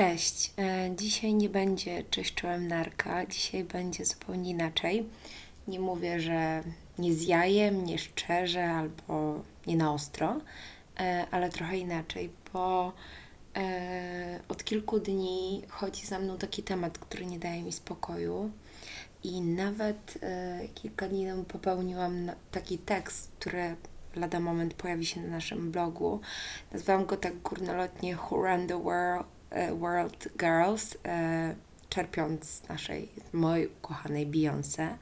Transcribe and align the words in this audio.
Cześć. 0.00 0.52
E, 0.58 0.90
dzisiaj 0.96 1.34
nie 1.34 1.48
będzie 1.48 2.04
cześć 2.04 2.34
czołem 2.34 2.68
narka. 2.68 3.26
Dzisiaj 3.26 3.64
będzie 3.64 4.04
zupełnie 4.04 4.50
inaczej. 4.50 5.08
Nie 5.68 5.80
mówię, 5.80 6.20
że 6.20 6.62
nie 6.98 7.14
z 7.14 7.22
jajem, 7.22 7.84
nie 7.84 7.98
szczerze 7.98 8.70
albo 8.70 9.40
nie 9.66 9.76
na 9.76 9.92
ostro, 9.92 10.40
e, 11.00 11.26
ale 11.30 11.50
trochę 11.50 11.78
inaczej, 11.78 12.30
bo 12.52 12.92
e, 13.56 14.40
od 14.48 14.64
kilku 14.64 15.00
dni 15.00 15.62
chodzi 15.68 16.06
za 16.06 16.18
mną 16.18 16.38
taki 16.38 16.62
temat, 16.62 16.98
który 16.98 17.26
nie 17.26 17.38
daje 17.38 17.62
mi 17.62 17.72
spokoju. 17.72 18.50
I 19.24 19.40
nawet 19.40 20.18
kilka 20.74 21.08
dni 21.08 21.26
temu 21.26 21.44
popełniłam 21.44 22.30
taki 22.50 22.78
tekst, 22.78 23.30
który 23.38 23.76
lada 24.16 24.40
moment 24.40 24.74
pojawi 24.74 25.06
się 25.06 25.20
na 25.20 25.28
naszym 25.28 25.70
blogu. 25.70 26.20
Nazwałam 26.72 27.06
go 27.06 27.16
tak 27.16 27.42
górnolotnie 27.42 28.16
Who 28.16 28.36
Run 28.36 28.66
the 28.66 28.82
World 28.82 29.39
World 29.78 30.28
Girls, 30.38 30.96
e, 31.04 31.54
czerpiąc 31.88 32.44
z 32.44 32.68
naszej, 32.68 33.08
mojej 33.32 33.66
ukochanej 33.66 34.26
Beyoncé. 34.26 34.96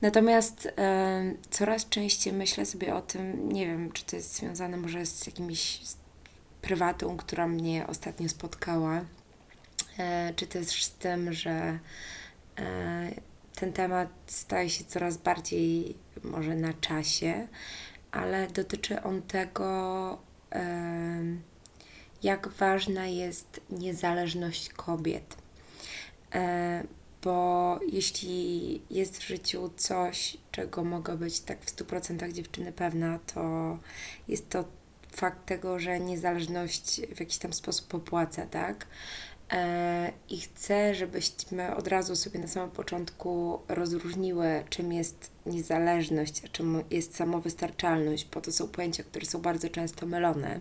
Natomiast 0.00 0.68
e, 0.78 1.32
coraz 1.50 1.88
częściej 1.88 2.32
myślę 2.32 2.66
sobie 2.66 2.94
o 2.94 3.02
tym, 3.02 3.52
nie 3.52 3.66
wiem, 3.66 3.92
czy 3.92 4.04
to 4.04 4.16
jest 4.16 4.36
związane 4.36 4.76
może 4.76 5.06
z 5.06 5.26
jakimś 5.26 5.80
prywatą, 6.62 7.16
która 7.16 7.48
mnie 7.48 7.86
ostatnio 7.86 8.28
spotkała, 8.28 9.04
czy 10.36 10.46
też 10.46 10.84
z 10.84 10.90
tym, 10.90 11.32
że 11.32 11.78
ten 13.54 13.72
temat 13.72 14.08
staje 14.26 14.70
się 14.70 14.84
coraz 14.84 15.16
bardziej 15.16 15.96
może 16.24 16.54
na 16.54 16.72
czasie, 16.72 17.48
ale 18.10 18.46
dotyczy 18.46 19.02
on 19.02 19.22
tego, 19.22 20.18
jak 22.22 22.48
ważna 22.48 23.06
jest 23.06 23.60
niezależność 23.70 24.68
kobiet. 24.68 25.36
E, 26.34 26.84
bo 27.22 27.78
jeśli 27.92 28.82
jest 28.90 29.18
w 29.18 29.26
życiu 29.26 29.70
coś, 29.76 30.36
czego 30.52 30.84
mogę 30.84 31.16
być 31.16 31.40
tak 31.40 31.64
w 31.64 31.76
100% 31.76 32.32
dziewczyny 32.32 32.72
pewna, 32.72 33.18
to 33.34 33.78
jest 34.28 34.48
to 34.48 34.64
fakt 35.12 35.46
tego, 35.46 35.78
że 35.78 36.00
niezależność 36.00 37.00
w 37.14 37.20
jakiś 37.20 37.38
tam 37.38 37.52
sposób 37.52 37.94
opłaca, 37.94 38.46
tak? 38.46 38.86
E, 39.52 40.12
I 40.28 40.40
chcę, 40.40 40.94
żebyśmy 40.94 41.76
od 41.76 41.88
razu 41.88 42.16
sobie 42.16 42.40
na 42.40 42.46
samym 42.46 42.70
początku 42.70 43.60
rozróżniły, 43.68 44.64
czym 44.70 44.92
jest 44.92 45.30
niezależność, 45.46 46.42
a 46.44 46.48
czym 46.48 46.82
jest 46.90 47.16
samowystarczalność, 47.16 48.28
bo 48.34 48.40
to 48.40 48.52
są 48.52 48.68
pojęcia, 48.68 49.02
które 49.02 49.26
są 49.26 49.40
bardzo 49.40 49.68
często 49.68 50.06
mylone. 50.06 50.60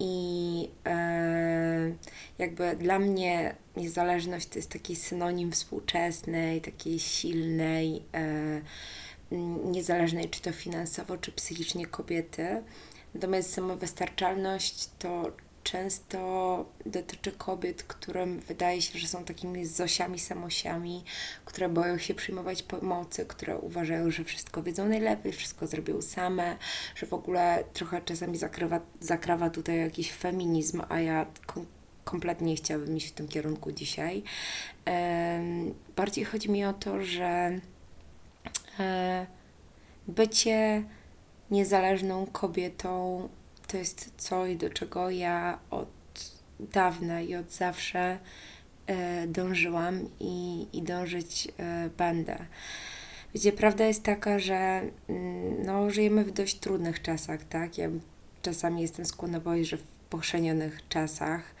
I 0.00 0.68
e, 0.86 1.92
jakby 2.38 2.76
dla 2.76 2.98
mnie 2.98 3.54
niezależność 3.76 4.48
to 4.48 4.58
jest 4.58 4.70
taki 4.70 4.96
synonim 4.96 5.52
współczesnej, 5.52 6.60
takiej 6.60 6.98
silnej, 6.98 8.02
e, 8.14 8.60
niezależnej 9.64 10.28
czy 10.28 10.42
to 10.42 10.52
finansowo, 10.52 11.16
czy 11.16 11.32
psychicznie 11.32 11.86
kobiety. 11.86 12.62
Natomiast 13.14 13.52
samowystarczalność 13.52 14.88
to 14.98 15.32
często 15.72 16.64
dotyczy 16.86 17.32
kobiet, 17.32 17.82
którym 17.82 18.40
wydaje 18.40 18.82
się, 18.82 18.98
że 18.98 19.06
są 19.06 19.24
takimi 19.24 19.66
zosiami, 19.66 20.18
samosiami, 20.18 21.04
które 21.44 21.68
boją 21.68 21.98
się 21.98 22.14
przyjmować 22.14 22.62
pomocy, 22.62 23.26
które 23.26 23.58
uważają, 23.58 24.10
że 24.10 24.24
wszystko 24.24 24.62
wiedzą 24.62 24.88
najlepiej, 24.88 25.32
wszystko 25.32 25.66
zrobią 25.66 26.02
same, 26.02 26.56
że 26.94 27.06
w 27.06 27.12
ogóle 27.12 27.64
trochę 27.72 28.02
czasami 28.02 28.36
zakrywa, 28.36 28.80
zakrawa 29.00 29.50
tutaj 29.50 29.78
jakiś 29.78 30.12
feminizm, 30.12 30.82
a 30.88 31.00
ja 31.00 31.26
kom 31.46 31.66
kompletnie 32.04 32.56
chciałabym 32.56 32.96
iść 32.96 33.08
w 33.08 33.12
tym 33.12 33.28
kierunku 33.28 33.72
dzisiaj. 33.72 34.22
Bardziej 35.96 36.24
chodzi 36.24 36.50
mi 36.50 36.64
o 36.64 36.72
to, 36.72 37.04
że 37.04 37.60
e, 38.78 39.26
bycie 40.08 40.82
niezależną 41.50 42.26
kobietą 42.26 43.28
to 43.70 43.76
jest 43.76 44.12
coś, 44.16 44.56
do 44.56 44.70
czego 44.70 45.10
ja 45.10 45.58
od 45.70 45.88
dawna 46.60 47.20
i 47.20 47.34
od 47.34 47.52
zawsze 47.52 48.18
e, 48.86 49.26
dążyłam 49.26 50.08
i, 50.20 50.66
i 50.72 50.82
dążyć 50.82 51.48
e, 51.58 51.90
będę. 51.96 52.38
Wiecie, 53.34 53.52
prawda 53.52 53.84
jest 53.84 54.02
taka, 54.02 54.38
że 54.38 54.82
mm, 55.08 55.62
no, 55.66 55.90
żyjemy 55.90 56.24
w 56.24 56.30
dość 56.30 56.58
trudnych 56.58 57.02
czasach, 57.02 57.44
tak? 57.44 57.78
Ja 57.78 57.88
czasami 58.42 58.82
jestem 58.82 59.06
skłonna 59.06 59.40
powiedzieć, 59.40 59.68
że 59.68 59.76
w 59.76 59.84
pochrzenionych 60.10 60.88
czasach. 60.88 61.54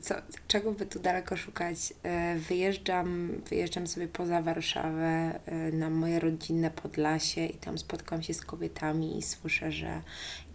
Co, 0.00 0.14
czego 0.48 0.72
by 0.72 0.86
tu 0.86 0.98
daleko 0.98 1.36
szukać? 1.36 1.94
E, 2.02 2.38
wyjeżdżam, 2.38 3.32
wyjeżdżam 3.50 3.86
sobie 3.86 4.08
poza 4.08 4.42
Warszawę 4.42 5.40
e, 5.46 5.72
na 5.72 5.90
moje 5.90 6.20
rodzinne 6.20 6.70
Podlasie 6.70 7.46
i 7.46 7.54
tam 7.54 7.78
spotkam 7.78 8.22
się 8.22 8.34
z 8.34 8.40
kobietami 8.40 9.18
i 9.18 9.22
słyszę, 9.22 9.72
że 9.72 10.02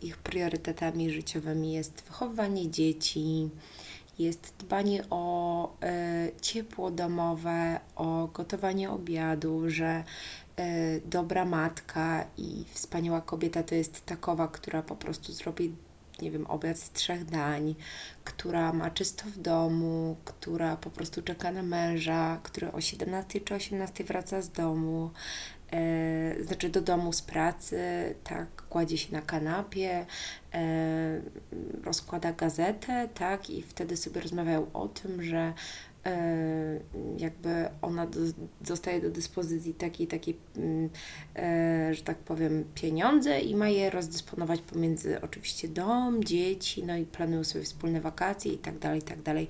ich 0.02 0.18
priorytetami 0.18 1.10
życiowymi 1.10 1.74
jest 1.74 2.02
wychowywanie 2.02 2.72
dzieci, 2.72 3.50
jest 4.20 4.54
dbanie 4.60 5.04
o 5.10 5.76
e, 5.82 6.30
ciepło 6.42 6.92
domowe, 6.92 7.80
o 7.96 8.30
gotowanie 8.34 8.90
obiadu, 8.90 9.70
że 9.70 10.04
dobra 11.06 11.46
matka 11.46 12.26
i 12.38 12.66
wspaniała 12.74 13.22
kobieta 13.22 13.64
to 13.64 13.76
jest 13.76 14.06
takowa, 14.06 14.48
która 14.48 14.82
po 14.82 14.96
prostu 14.96 15.34
zrobi 15.34 15.74
nie 16.22 16.32
wiem, 16.32 16.48
obiad 16.48 16.80
z 16.80 16.92
trzech 16.92 17.26
dań, 17.26 17.76
która 18.24 18.74
ma 18.74 18.92
czysto 18.92 19.26
w 19.26 19.38
domu, 19.38 20.18
która 20.26 20.78
po 20.78 20.90
prostu 20.90 21.22
czeka 21.22 21.52
na 21.52 21.64
męża, 21.64 22.40
który 22.44 22.72
o 22.72 22.82
17 22.82 23.42
czy 23.42 23.56
18 23.56 24.04
wraca 24.04 24.42
z 24.42 24.52
domu, 24.52 25.12
e, 25.72 26.44
znaczy 26.44 26.70
do 26.70 26.82
domu 26.82 27.14
z 27.14 27.22
pracy, 27.22 27.80
tak, 28.24 28.48
kładzie 28.70 28.98
się 28.98 29.14
na 29.14 29.22
kanapie, 29.22 30.06
e, 30.54 31.22
rozkłada 31.84 32.34
gazetę, 32.34 33.10
tak, 33.14 33.50
i 33.50 33.62
wtedy 33.62 33.98
sobie 33.98 34.22
rozmawiają 34.22 34.72
o 34.74 34.88
tym, 34.88 35.24
że 35.24 35.54
jakby 37.18 37.70
ona 37.82 38.08
do, 38.08 38.20
dostaje 38.62 39.02
do 39.02 39.10
dyspozycji 39.10 39.74
takiej, 39.74 40.08
takiej 40.08 40.38
mm, 40.58 40.90
e, 41.36 41.94
że 41.94 42.02
tak 42.02 42.18
powiem, 42.18 42.66
pieniądze 42.76 43.40
i 43.40 43.56
ma 43.56 43.70
je 43.70 43.90
rozdysponować 43.90 44.62
pomiędzy 44.62 45.22
oczywiście 45.22 45.68
dom, 45.68 46.24
dzieci, 46.24 46.84
no 46.84 46.98
i 46.98 47.06
planują 47.06 47.44
sobie 47.44 47.64
wspólne 47.64 48.02
wakacje 48.02 48.54
i 48.54 48.58
tak 48.58 48.80
dalej, 48.80 49.00
i 49.00 49.04
tak 49.04 49.22
dalej. 49.22 49.48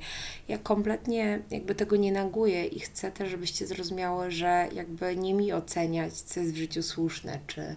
Ja 0.48 0.58
kompletnie 0.58 1.42
jakby 1.52 1.76
tego 1.76 1.96
nie 1.96 2.12
naguję 2.12 2.66
i 2.66 2.80
chcę 2.80 3.12
też, 3.12 3.30
żebyście 3.30 3.68
zrozumiały, 3.68 4.32
że 4.32 4.68
jakby 4.74 5.16
nie 5.16 5.34
mi 5.34 5.54
oceniać, 5.54 6.14
co 6.14 6.40
jest 6.40 6.54
w 6.54 6.58
życiu 6.58 6.84
słuszne, 6.84 7.40
czy, 7.48 7.76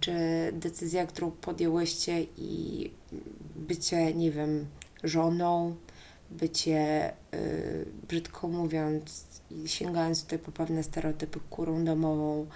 czy 0.00 0.12
decyzja, 0.52 1.06
którą 1.06 1.30
podjęłyście 1.30 2.26
i 2.36 2.90
bycie, 3.56 4.14
nie 4.14 4.30
wiem, 4.30 4.66
żoną, 5.04 5.76
bycie, 6.30 7.12
y, 7.34 7.86
brzydko 8.08 8.48
mówiąc, 8.48 9.26
sięgając 9.66 10.22
tutaj 10.22 10.38
po 10.38 10.52
pewne 10.52 10.82
stereotypy, 10.82 11.40
kurą 11.50 11.84
domową, 11.84 12.46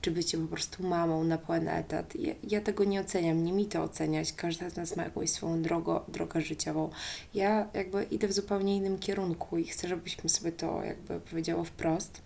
czy 0.00 0.10
bycie 0.10 0.38
po 0.38 0.46
prostu 0.46 0.82
mamą 0.82 1.24
na 1.24 1.38
pełen 1.38 1.68
etat. 1.68 2.16
Ja, 2.16 2.34
ja, 2.48 2.60
tego 2.60 2.84
nie 2.84 3.00
oceniam, 3.00 3.44
nie 3.44 3.52
mi 3.52 3.66
to 3.66 3.82
oceniać. 3.82 4.32
Każda 4.32 4.70
z 4.70 4.76
nas 4.76 4.96
ma 4.96 5.02
jakąś 5.02 5.30
swoją 5.30 5.62
drogę, 5.62 6.00
drogę 6.08 6.40
życiową. 6.40 6.90
Ja 7.34 7.68
jakby 7.74 8.04
idę 8.04 8.28
w 8.28 8.32
zupełnie 8.32 8.76
innym 8.76 8.98
kierunku 8.98 9.58
i 9.58 9.64
chcę, 9.64 9.88
żebyśmy 9.88 10.30
sobie 10.30 10.52
to 10.52 10.82
jakby 10.82 11.20
powiedziało 11.20 11.64
wprost. 11.64 12.22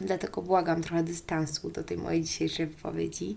Dlatego 0.00 0.42
błagam 0.42 0.82
trochę 0.82 1.02
dystansu 1.02 1.70
do 1.70 1.84
tej 1.84 1.98
mojej 1.98 2.22
dzisiejszej 2.22 2.66
wypowiedzi. 2.66 3.36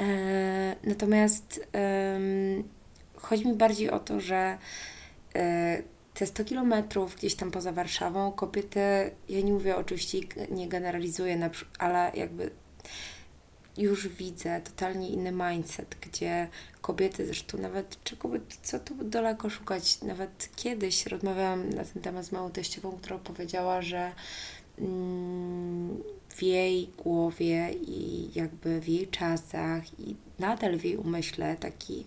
E, 0.00 0.76
natomiast 0.84 1.68
e, 1.74 2.20
chodzi 3.16 3.48
mi 3.48 3.54
bardziej 3.54 3.90
o 3.90 4.00
to, 4.00 4.20
że 4.20 4.58
e, 5.34 5.82
te 6.16 6.26
100 6.26 6.44
kilometrów 6.44 7.16
gdzieś 7.16 7.34
tam 7.34 7.50
poza 7.50 7.72
Warszawą, 7.72 8.32
kobiety, 8.32 8.80
ja 9.28 9.40
nie 9.40 9.52
mówię 9.52 9.76
oczywiście, 9.76 10.18
nie 10.50 10.68
generalizuję, 10.68 11.50
ale 11.78 12.12
jakby 12.14 12.50
już 13.78 14.08
widzę 14.08 14.60
totalnie 14.60 15.08
inny 15.08 15.32
mindset, 15.32 15.96
gdzie 16.00 16.48
kobiety, 16.80 17.26
zresztą 17.26 17.58
nawet 17.58 18.04
czego 18.04 18.28
co 18.62 18.78
tu 18.80 18.94
daleko 19.04 19.50
szukać, 19.50 20.02
nawet 20.02 20.48
kiedyś 20.56 21.06
rozmawiałam 21.06 21.70
na 21.70 21.84
ten 21.84 22.02
temat 22.02 22.24
z 22.24 22.32
małą 22.32 22.50
teściową, 22.50 22.98
która 23.02 23.18
powiedziała, 23.18 23.82
że 23.82 24.12
mm, 24.78 26.02
w 26.36 26.42
jej 26.42 26.90
głowie 26.96 27.70
i 27.72 28.28
jakby 28.34 28.80
w 28.80 28.88
jej 28.88 29.08
czasach 29.08 30.00
i 30.00 30.16
nadal 30.38 30.78
w 30.78 30.84
jej 30.84 30.96
umyśle 30.96 31.56
taki, 31.56 32.04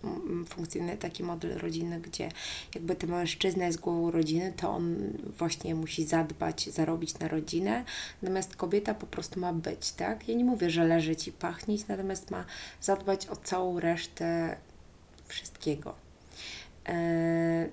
funkcjonuje 0.48 0.98
taki 0.98 1.24
model 1.24 1.58
rodziny, 1.58 2.02
gdzie 2.02 2.30
jakby 2.76 2.96
ten 2.96 3.10
mężczyzna 3.10 3.66
jest 3.66 3.80
głową 3.80 4.12
rodziny, 4.12 4.54
to 4.58 4.70
on 4.70 5.14
właśnie 5.38 5.76
musi 5.76 6.06
zadbać, 6.06 6.70
zarobić 6.70 7.20
na 7.20 7.28
rodzinę, 7.28 7.84
natomiast 8.22 8.56
kobieta 8.56 8.94
po 8.94 9.08
prostu 9.08 9.40
ma 9.40 9.54
być, 9.54 9.92
tak? 9.92 10.28
Ja 10.28 10.36
nie 10.36 10.46
mówię, 10.46 10.70
że 10.70 10.84
leżeć 10.84 11.28
i 11.28 11.31
pachnieć, 11.31 11.88
natomiast 11.88 12.31
ma 12.31 12.46
zadbać 12.81 13.28
o 13.28 13.36
całą 13.36 13.80
resztę 13.80 14.58
wszystkiego. 15.28 15.96
E, 16.88 17.70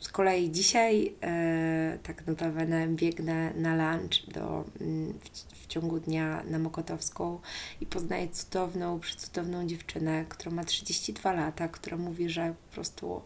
z 0.00 0.08
kolei 0.08 0.50
dzisiaj, 0.50 1.14
e, 1.22 1.98
tak 2.02 2.26
notabene, 2.26 2.88
biegnę 2.88 3.54
na 3.54 3.74
lunch 3.74 4.26
do, 4.28 4.64
mm, 4.80 5.12
w, 5.12 5.54
w, 5.62 5.66
ciągu 5.66 6.00
dnia 6.00 6.42
na 6.50 6.58
Mokotowską 6.58 7.40
i 7.80 7.86
poznaję 7.86 8.28
cudowną, 8.28 9.00
przecudowną 9.00 9.66
dziewczynę, 9.66 10.24
która 10.28 10.54
ma 10.54 10.64
32 10.64 11.32
lata, 11.32 11.68
która 11.68 11.96
mówi, 11.96 12.30
że 12.30 12.54
po 12.68 12.74
prostu 12.74 13.22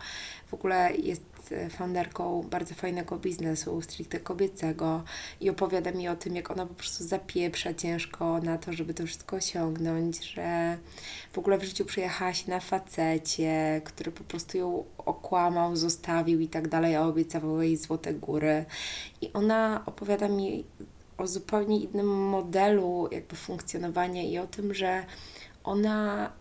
w 0.46 0.54
ogóle 0.54 0.92
jest 0.96 1.29
founderką 1.70 2.42
bardzo 2.50 2.74
fajnego 2.74 3.18
biznesu, 3.18 3.82
stricte 3.82 4.20
kobiecego 4.20 5.02
i 5.40 5.50
opowiada 5.50 5.92
mi 5.92 6.08
o 6.08 6.16
tym, 6.16 6.36
jak 6.36 6.50
ona 6.50 6.66
po 6.66 6.74
prostu 6.74 7.04
zapieprza 7.04 7.74
ciężko 7.74 8.38
na 8.38 8.58
to, 8.58 8.72
żeby 8.72 8.94
to 8.94 9.06
wszystko 9.06 9.36
osiągnąć, 9.36 10.24
że 10.24 10.78
w 11.32 11.38
ogóle 11.38 11.58
w 11.58 11.64
życiu 11.64 11.84
przyjechała 11.84 12.34
się 12.34 12.50
na 12.50 12.60
facecie, 12.60 13.82
który 13.84 14.12
po 14.12 14.24
prostu 14.24 14.58
ją 14.58 14.84
okłamał, 14.98 15.76
zostawił 15.76 16.40
i 16.40 16.48
tak 16.48 16.68
dalej, 16.68 16.96
a 16.96 17.02
obiecawał 17.02 17.62
jej 17.62 17.76
złote 17.76 18.14
góry. 18.14 18.64
I 19.20 19.32
ona 19.32 19.82
opowiada 19.86 20.28
mi 20.28 20.64
o 21.18 21.26
zupełnie 21.26 21.80
innym 21.80 22.06
modelu 22.06 23.08
jakby 23.12 23.36
funkcjonowania 23.36 24.22
i 24.22 24.38
o 24.38 24.46
tym, 24.46 24.74
że 24.74 25.04
ona 25.64 26.32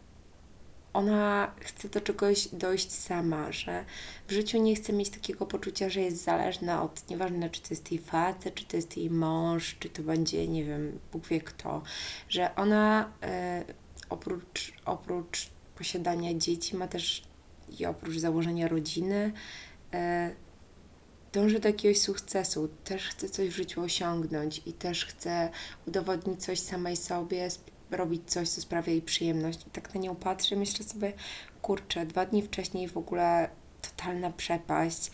ona 0.99 1.51
chce 1.59 1.89
do 1.89 2.01
czegoś 2.01 2.47
dojść 2.47 2.91
sama, 2.91 3.51
że 3.51 3.85
w 4.27 4.31
życiu 4.31 4.61
nie 4.61 4.75
chce 4.75 4.93
mieć 4.93 5.09
takiego 5.09 5.45
poczucia, 5.45 5.89
że 5.89 6.01
jest 6.01 6.23
zależna 6.23 6.83
od, 6.83 7.09
nieważne 7.09 7.49
czy 7.49 7.61
to 7.61 7.67
jest 7.69 7.91
jej 7.91 8.01
facet, 8.01 8.55
czy 8.55 8.65
to 8.65 8.77
jest 8.77 8.97
jej 8.97 9.09
mąż, 9.09 9.75
czy 9.79 9.89
to 9.89 10.03
będzie, 10.03 10.47
nie 10.47 10.63
wiem, 10.63 10.99
Bóg 11.11 11.27
wie 11.27 11.41
kto, 11.41 11.81
że 12.29 12.55
ona 12.55 13.11
e, 13.23 13.63
oprócz, 14.09 14.73
oprócz 14.85 15.49
posiadania 15.75 16.33
dzieci 16.33 16.75
ma 16.75 16.87
też 16.87 17.23
i 17.79 17.85
oprócz 17.85 18.17
założenia 18.17 18.67
rodziny 18.67 19.31
e, 19.93 20.35
dąży 21.33 21.59
do 21.59 21.67
jakiegoś 21.67 22.01
sukcesu, 22.01 22.69
też 22.83 23.07
chce 23.07 23.29
coś 23.29 23.49
w 23.49 23.55
życiu 23.55 23.81
osiągnąć 23.81 24.61
i 24.65 24.73
też 24.73 25.05
chce 25.05 25.49
udowodnić 25.87 26.43
coś 26.45 26.59
samej 26.59 26.95
sobie, 26.95 27.49
robić 27.91 28.31
coś, 28.31 28.49
co 28.49 28.61
sprawia 28.61 28.91
jej 28.91 29.01
przyjemność. 29.01 29.67
I 29.67 29.69
tak 29.69 29.95
na 29.95 30.01
nią 30.01 30.15
patrzę, 30.15 30.55
myślę 30.55 30.85
sobie, 30.85 31.13
kurczę, 31.61 32.05
dwa 32.05 32.25
dni 32.25 32.41
wcześniej 32.41 32.87
w 32.87 32.97
ogóle 32.97 33.49
totalna 33.81 34.31
przepaść. 34.31 35.11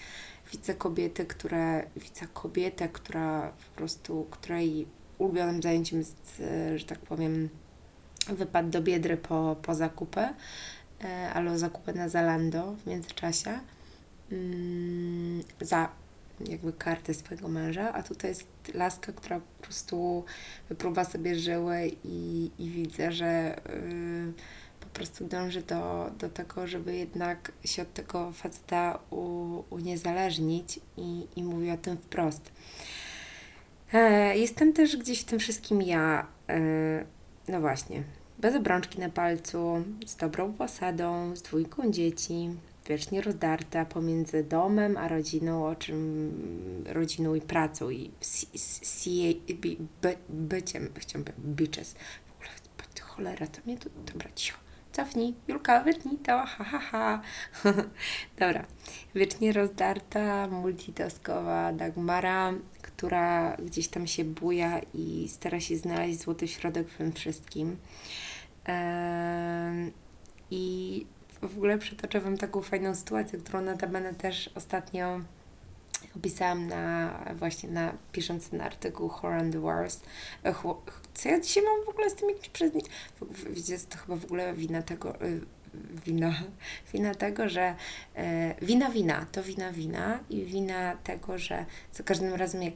Widzę 0.52 0.76
kobiety, 0.76 1.26
które, 1.26 1.84
widzę 1.96 2.28
kobietę, 2.34 2.90
która 2.90 3.52
po 3.52 3.78
prostu, 3.78 4.28
której 4.32 4.88
ulubionym 5.18 5.62
zajęciem 5.62 6.00
jest, 6.00 6.42
e, 6.42 6.80
że 6.80 6.86
tak 6.86 7.00
powiem, 7.00 7.50
wypad 8.28 8.70
do 8.70 8.82
Biedry 8.82 9.18
po, 9.18 9.56
po 9.62 9.76
zakupy, 9.76 10.28
e, 11.04 11.34
albo 11.34 11.58
zakupy 11.58 11.94
na 11.94 12.10
Zalando 12.10 12.74
w 12.74 12.88
międzyczasie. 12.88 13.60
Mm, 14.32 15.44
za 15.62 15.90
jakby 16.48 16.74
kartę 16.74 17.14
swojego 17.14 17.48
męża, 17.48 17.94
a 17.94 18.04
tutaj 18.04 18.32
jest 18.32 18.48
laska, 18.74 19.12
która 19.12 19.40
po 19.40 19.64
prostu 19.64 20.24
wypróba 20.70 21.04
sobie 21.04 21.36
żyły 21.36 21.92
i, 22.04 22.52
i 22.60 22.70
widzę, 22.70 23.12
że 23.12 23.60
yy, 23.66 24.34
po 24.80 24.86
prostu 24.86 25.26
dąży 25.26 25.62
do, 25.62 26.12
do 26.20 26.30
tego, 26.30 26.68
żeby 26.68 26.96
jednak 26.96 27.52
się 27.66 27.82
od 27.82 27.94
tego 27.94 28.32
faceta 28.32 29.00
u, 29.10 29.64
uniezależnić 29.70 30.80
i, 30.98 31.28
i 31.36 31.44
mówi 31.44 31.72
o 31.72 31.78
tym 31.78 31.98
wprost. 31.98 32.52
E, 33.94 34.38
jestem 34.38 34.74
też 34.74 34.98
gdzieś 34.98 35.22
w 35.22 35.26
tym 35.26 35.40
wszystkim 35.40 35.82
ja, 35.82 36.28
e, 36.50 37.06
no 37.48 37.60
właśnie, 37.60 38.04
bez 38.40 38.56
obrączki 38.56 39.00
na 39.00 39.10
palcu, 39.10 39.84
z 40.06 40.16
dobrą 40.16 40.54
posadą, 40.54 41.36
z 41.36 41.42
dwójką 41.42 41.92
dzieci, 41.92 42.50
wiecznie 42.88 43.22
rozdarta 43.22 43.86
pomiędzy 43.86 44.44
domem 44.44 44.98
a 44.98 45.08
rodziną, 45.08 45.68
o 45.68 45.76
czym 45.76 46.32
rodziną 46.86 47.36
i 47.36 47.42
pracą 47.42 47.90
i 47.90 48.12
by, 49.56 49.76
by, 50.02 50.18
byciem, 50.30 50.90
chciałam 50.96 51.26
bitches. 51.38 51.96
W 52.28 52.34
ogóle, 52.36 52.50
cholera, 53.02 53.48
to 53.48 53.62
mnie 53.66 53.78
tu, 53.78 53.90
dobra, 54.06 54.30
cicho. 54.36 54.66
Cofnij, 54.92 55.34
Julka, 55.48 55.84
wytnij 55.84 56.18
to, 56.18 56.46
ha, 56.46 56.64
ha, 56.64 56.80
ha. 56.80 57.22
Dobra, 58.40 58.66
wiecznie 59.16 59.54
rozdarta, 59.54 60.48
multitaskowa 60.48 61.74
Dagmara, 61.74 62.54
która 62.82 63.58
gdzieś 63.58 63.88
tam 63.88 64.08
się 64.08 64.24
buja 64.24 64.82
i 64.94 65.28
stara 65.30 65.60
się 65.60 65.78
znaleźć 65.78 66.20
złoty 66.20 66.48
środek 66.48 66.90
w 66.90 66.98
tym 66.98 67.12
wszystkim. 67.12 67.78
Eee, 68.66 69.92
w 71.56 71.58
ogóle 71.58 71.78
przytoczę 71.78 72.22
Wam 72.22 72.38
taką 72.38 72.62
fajną 72.62 72.96
sytuację, 72.96 73.40
którą 73.40 73.62
notabene 73.62 74.14
też 74.14 74.50
ostatnio 74.56 75.22
opisałam 76.16 76.68
na 76.68 77.14
właśnie 77.36 77.70
na 77.70 77.94
pisząc 78.12 78.50
ten 78.50 78.62
artykuł 78.62 79.10
Horror 79.10 79.40
and 79.40 79.54
the 79.54 79.60
Worst. 79.60 80.06
Co 81.14 81.30
ja 81.30 81.40
dzisiaj 81.40 81.64
mam 81.64 81.86
w 81.86 81.90
ogóle 81.90 82.10
z 82.10 82.16
tym 82.16 82.30
jakimś 82.30 82.50
przeznaczeniem? 82.50 82.98
Widzicie, 83.50 83.78
to 83.90 83.98
chyba 83.98 84.16
w 84.16 84.26
ogóle 84.26 84.54
wina 84.54 84.82
tego, 84.82 85.22
y, 85.22 85.42
wina, 86.06 86.34
wina 86.94 87.16
tego, 87.16 87.50
że 87.50 87.76
e, 88.16 88.56
wina 88.62 88.90
wina, 88.90 89.26
to 89.32 89.44
wina 89.44 89.72
wina 89.72 90.20
i 90.30 90.46
wina 90.46 90.98
tego, 91.04 91.38
że 91.38 91.66
za 91.94 92.04
każdym 92.04 92.34
razem 92.34 92.64
jak 92.64 92.74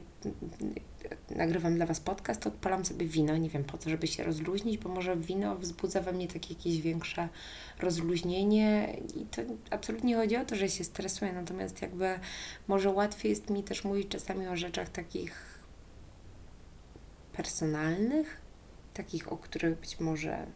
nagrywam 1.30 1.76
dla 1.76 1.86
Was 1.86 2.00
podcast, 2.00 2.40
to 2.40 2.48
odpalam 2.48 2.84
sobie 2.84 3.06
wino, 3.06 3.36
nie 3.36 3.50
wiem 3.50 3.64
po 3.64 3.78
co, 3.78 3.90
żeby 3.90 4.06
się 4.06 4.24
rozluźnić, 4.24 4.78
bo 4.78 4.88
może 4.88 5.16
wino 5.16 5.56
wzbudza 5.56 6.00
we 6.00 6.12
mnie 6.12 6.28
takie 6.28 6.54
jakieś 6.54 6.80
większe 6.80 7.28
rozluźnienie 7.80 8.96
i 9.16 9.26
to 9.26 9.42
absolutnie 9.70 10.16
chodzi 10.16 10.36
o 10.36 10.44
to, 10.44 10.56
że 10.56 10.68
się 10.68 10.84
stresuję, 10.84 11.32
natomiast 11.32 11.82
jakby 11.82 12.18
może 12.68 12.90
łatwiej 12.90 13.30
jest 13.30 13.50
mi 13.50 13.62
też 13.62 13.84
mówić 13.84 14.08
czasami 14.08 14.48
o 14.48 14.56
rzeczach 14.56 14.88
takich 14.88 15.60
personalnych, 17.32 18.40
takich, 18.94 19.32
o 19.32 19.36
których 19.36 19.80
być 19.80 20.00
może, 20.00 20.46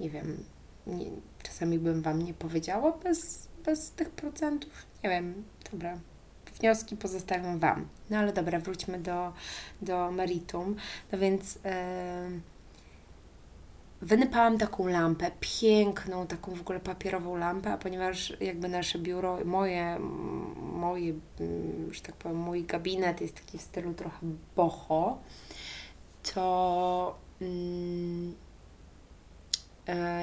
nie 0.00 0.10
wiem, 0.10 0.44
nie, 0.86 1.06
czasami 1.42 1.78
bym 1.78 2.02
Wam 2.02 2.22
nie 2.22 2.34
powiedziała 2.34 2.92
bez, 2.92 3.48
bez 3.64 3.90
tych 3.90 4.10
procentów. 4.10 4.86
Nie 5.04 5.10
wiem, 5.10 5.44
dobra. 5.72 5.98
Wnioski 6.60 6.96
pozostawiam 6.96 7.58
Wam. 7.58 7.88
No 8.10 8.18
ale 8.18 8.32
dobra, 8.32 8.58
wróćmy 8.58 8.98
do, 8.98 9.32
do 9.82 10.10
meritum. 10.10 10.76
No 11.12 11.18
więc... 11.18 11.58
Wynypałam 14.04 14.58
taką 14.58 14.86
lampę, 14.86 15.30
piękną, 15.40 16.26
taką 16.26 16.54
w 16.54 16.60
ogóle 16.60 16.80
papierową 16.80 17.36
lampę, 17.36 17.72
a 17.72 17.78
ponieważ 17.78 18.32
jakby 18.40 18.68
nasze 18.68 18.98
biuro, 18.98 19.38
moje, 19.44 19.98
moje, 20.72 21.12
że 21.90 22.00
tak 22.00 22.14
powiem, 22.14 22.38
mój 22.38 22.64
gabinet 22.64 23.20
jest 23.20 23.34
taki 23.34 23.58
w 23.58 23.62
stylu 23.62 23.94
trochę 23.94 24.18
boho, 24.56 25.18
to 26.34 27.18
mm, 27.40 28.34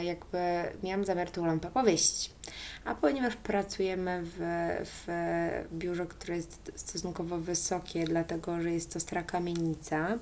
jakby 0.04 0.38
miałam 0.84 1.06
zamiar 1.06 1.32
tą 1.32 1.46
lampę 1.46 1.72
powiesić. 1.72 2.32
A 2.86 2.96
ponieważ 2.96 3.36
pracujemy 3.36 4.22
w, 4.24 4.38
w 4.86 5.08
biurze, 5.74 6.06
które 6.06 6.36
jest 6.36 6.72
stosunkowo 6.76 7.38
wysokie, 7.38 8.06
dlatego 8.06 8.62
że 8.62 8.72
jest 8.72 8.94
to 8.94 9.00
stara 9.00 9.24
kamienica, 9.24 10.18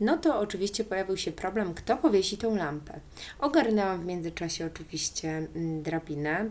no 0.00 0.16
to 0.16 0.38
oczywiście 0.38 0.84
pojawił 0.84 1.16
się 1.16 1.32
problem, 1.32 1.74
kto 1.74 1.96
powiesi 1.96 2.38
tą 2.38 2.56
lampę. 2.56 3.00
Ogarnęłam 3.38 4.00
w 4.00 4.06
międzyczasie 4.06 4.66
oczywiście 4.66 5.28
mm, 5.28 5.82
drabinę, 5.82 6.50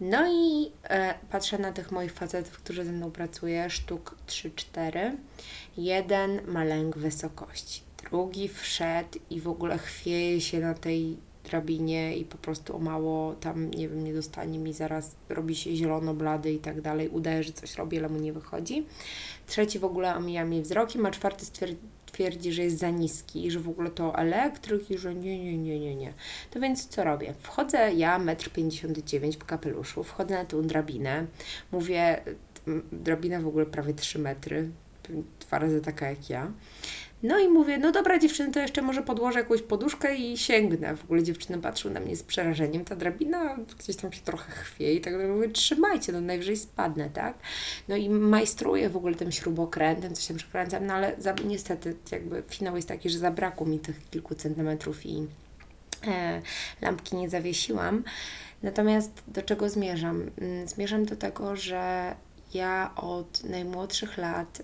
no 0.00 0.32
i 0.32 0.72
e, 0.84 1.14
patrzę 1.30 1.58
na 1.58 1.72
tych 1.72 1.92
moich 1.92 2.12
facetów, 2.12 2.58
którzy 2.58 2.84
ze 2.84 2.92
mną 2.92 3.10
pracują, 3.10 3.68
sztuk 3.68 4.16
3-4. 4.26 5.10
Jeden 5.76 6.46
ma 6.46 6.64
lęk 6.64 6.98
wysokości, 6.98 7.82
drugi 8.10 8.48
wszedł 8.48 9.18
i 9.30 9.40
w 9.40 9.48
ogóle 9.48 9.78
chwieje 9.78 10.40
się 10.40 10.60
na 10.60 10.74
tej 10.74 11.16
drabinie 11.50 12.16
i 12.16 12.24
po 12.24 12.38
prostu 12.38 12.76
o 12.76 12.78
mało 12.78 13.34
tam, 13.34 13.70
nie 13.70 13.88
wiem, 13.88 14.04
nie 14.04 14.14
dostanie 14.14 14.58
mi 14.58 14.72
zaraz, 14.72 15.14
robi 15.28 15.56
się 15.56 15.76
zielono, 15.76 16.14
blady 16.14 16.52
i 16.52 16.58
tak 16.58 16.80
dalej, 16.80 17.08
udaje, 17.08 17.42
że 17.42 17.52
coś 17.52 17.74
robi, 17.74 17.98
ale 17.98 18.08
mu 18.08 18.18
nie 18.18 18.32
wychodzi. 18.32 18.86
Trzeci 19.46 19.78
w 19.78 19.84
ogóle 19.84 20.16
omija 20.16 20.44
mnie 20.44 20.62
wzrokiem, 20.62 21.06
a 21.06 21.10
czwarty 21.10 21.46
twierdzi, 22.06 22.52
że 22.52 22.62
jest 22.62 22.78
za 22.78 22.90
niski 22.90 23.46
i 23.46 23.50
że 23.50 23.60
w 23.60 23.68
ogóle 23.68 23.90
to 23.90 24.18
elektryk 24.18 24.90
i 24.90 24.98
że 24.98 25.14
nie, 25.14 25.38
nie, 25.38 25.58
nie, 25.58 25.80
nie, 25.80 25.96
nie. 25.96 26.12
To 26.50 26.60
więc 26.60 26.86
co 26.86 27.04
robię? 27.04 27.34
Wchodzę 27.40 27.94
ja, 27.94 28.18
1,59 28.18 29.24
m 29.24 29.32
w 29.32 29.44
kapeluszu, 29.44 30.04
wchodzę 30.04 30.34
na 30.34 30.44
tą 30.44 30.62
drabinę, 30.62 31.26
mówię, 31.72 32.22
drabina 32.92 33.40
w 33.40 33.46
ogóle 33.46 33.66
prawie 33.66 33.94
3 33.94 34.18
metry, 34.18 34.70
dwa 35.40 35.58
razy 35.58 35.80
taka 35.80 36.10
jak 36.10 36.30
ja. 36.30 36.52
No 37.22 37.38
i 37.38 37.48
mówię, 37.48 37.78
no 37.78 37.92
dobra 37.92 38.18
dziewczyny, 38.18 38.52
to 38.52 38.60
jeszcze 38.60 38.82
może 38.82 39.02
podłożę 39.02 39.38
jakąś 39.38 39.62
poduszkę 39.62 40.16
i 40.16 40.38
sięgnę. 40.38 40.96
W 40.96 41.04
ogóle 41.04 41.22
dziewczyny 41.22 41.58
patrzą 41.58 41.90
na 41.90 42.00
mnie 42.00 42.16
z 42.16 42.22
przerażeniem. 42.22 42.84
Ta 42.84 42.96
drabina 42.96 43.56
gdzieś 43.78 43.96
tam 43.96 44.12
się 44.12 44.20
trochę 44.20 44.52
chwie 44.52 44.94
i 44.94 45.00
tak. 45.00 45.14
Mówię, 45.28 45.48
trzymajcie, 45.48 46.12
no 46.12 46.20
najwyżej 46.20 46.56
spadnę, 46.56 47.10
tak? 47.10 47.38
No 47.88 47.96
i 47.96 48.08
majstruję 48.08 48.88
w 48.90 48.96
ogóle 48.96 49.14
tym 49.14 49.32
śrubokrętem, 49.32 50.14
coś 50.14 50.26
tam 50.26 50.36
przekręcam, 50.36 50.86
no 50.86 50.94
ale 50.94 51.14
za, 51.18 51.34
niestety 51.44 51.96
jakby 52.12 52.42
finał 52.48 52.76
jest 52.76 52.88
taki, 52.88 53.10
że 53.10 53.18
zabrakło 53.18 53.66
mi 53.66 53.78
tych 53.78 54.10
kilku 54.10 54.34
centymetrów 54.34 55.06
i 55.06 55.26
e, 56.06 56.42
lampki 56.82 57.16
nie 57.16 57.28
zawiesiłam. 57.28 58.04
Natomiast 58.62 59.22
do 59.28 59.42
czego 59.42 59.68
zmierzam? 59.68 60.30
Mm, 60.38 60.68
zmierzam 60.68 61.04
do 61.04 61.16
tego, 61.16 61.56
że 61.56 62.14
ja 62.54 62.90
od 62.96 63.44
najmłodszych 63.44 64.18
lat 64.18 64.62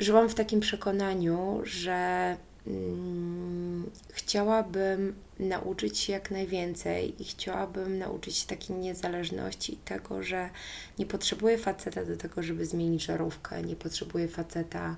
żyłam 0.00 0.28
w 0.28 0.34
takim 0.34 0.60
przekonaniu, 0.60 1.60
że 1.64 2.36
mm, 2.66 3.90
chciałabym 4.12 5.14
nauczyć 5.38 5.98
się 5.98 6.12
jak 6.12 6.30
najwięcej 6.30 7.22
i 7.22 7.24
chciałabym 7.24 7.98
nauczyć 7.98 8.36
się 8.36 8.46
takiej 8.46 8.76
niezależności 8.76 9.74
i 9.74 9.76
tego, 9.76 10.22
że 10.22 10.50
nie 10.98 11.06
potrzebuję 11.06 11.58
faceta 11.58 12.04
do 12.04 12.16
tego, 12.16 12.42
żeby 12.42 12.66
zmienić 12.66 13.04
żarówkę, 13.04 13.62
nie 13.62 13.76
potrzebuję 13.76 14.28
faceta 14.28 14.96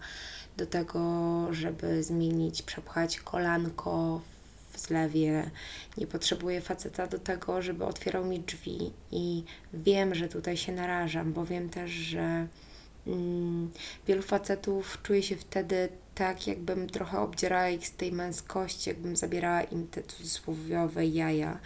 do 0.57 0.67
tego, 0.67 1.47
żeby 1.51 2.03
zmienić, 2.03 2.63
przepchać 2.63 3.21
kolanko 3.21 4.21
w 4.71 4.79
zlewie, 4.79 5.51
nie 5.97 6.07
potrzebuję 6.07 6.61
faceta 6.61 7.07
do 7.07 7.19
tego, 7.19 7.63
żeby 7.63 7.85
otwierał 7.85 8.25
mi 8.25 8.41
drzwi 8.41 8.93
i 9.11 9.45
wiem, 9.75 10.15
że 10.15 10.29
tutaj 10.29 10.57
się 10.57 10.73
narażam, 10.73 11.33
bo 11.33 11.45
wiem 11.45 11.69
też, 11.69 11.91
że 11.91 12.47
wielu 14.07 14.23
facetów 14.23 14.99
czuje 15.03 15.23
się 15.23 15.37
wtedy 15.37 15.89
tak, 16.15 16.47
jakbym 16.47 16.91
trochę 16.91 17.21
obdzierała 17.21 17.69
ich 17.69 17.87
z 17.87 17.93
tej 17.93 18.13
męskości, 18.13 18.91
jakbym 18.91 19.17
zabierała 19.17 19.63
im 19.63 19.87
te 19.87 20.03
cudzysłowiowe 20.03 21.07
jaja. 21.07 21.59